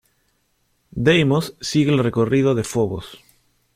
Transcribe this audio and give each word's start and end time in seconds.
Deimos 0.89 1.53
sigue 1.61 1.91
el 1.91 2.03
recorrido 2.03 2.55
de 2.55 2.63
Fobos. 2.63 3.19